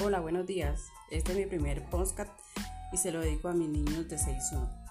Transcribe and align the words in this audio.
Hola, 0.00 0.20
buenos 0.20 0.46
días. 0.46 0.92
Este 1.10 1.32
es 1.32 1.38
mi 1.38 1.46
primer 1.46 1.84
podcast 1.90 2.30
y 2.92 2.98
se 2.98 3.10
lo 3.10 3.20
dedico 3.20 3.48
a 3.48 3.52
mis 3.52 3.68
niños 3.68 4.08
de 4.08 4.16
6-1. 4.16 4.87